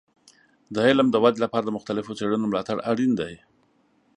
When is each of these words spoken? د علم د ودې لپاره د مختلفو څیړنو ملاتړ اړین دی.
د 0.73 0.75
علم 0.87 1.07
د 1.11 1.15
ودې 1.23 1.39
لپاره 1.45 1.63
د 1.65 1.71
مختلفو 1.77 2.17
څیړنو 2.19 2.49
ملاتړ 2.51 2.77
اړین 2.91 3.11
دی. 3.21 3.33